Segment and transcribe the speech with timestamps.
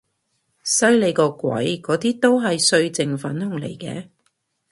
[0.63, 4.09] 犀利個鬼，嗰啲都係歲靜粉紅嚟嘅